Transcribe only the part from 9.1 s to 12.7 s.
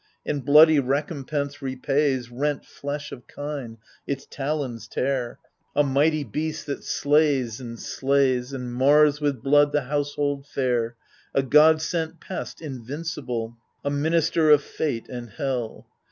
with blood the household fair, A God sent pest